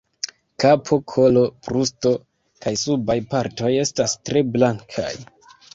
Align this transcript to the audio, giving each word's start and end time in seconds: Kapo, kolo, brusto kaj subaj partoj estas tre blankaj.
Kapo, 0.63 0.97
kolo, 1.13 1.43
brusto 1.67 2.15
kaj 2.65 2.75
subaj 2.87 3.19
partoj 3.35 3.71
estas 3.87 4.21
tre 4.27 4.49
blankaj. 4.57 5.11